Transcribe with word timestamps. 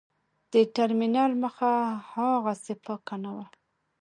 د 0.53 0.53
ټرمینل 0.75 1.31
مخه 1.43 1.71
هاغسې 2.11 2.73
پاکه 2.85 3.15
نه 3.23 3.31
وه. 3.35 3.45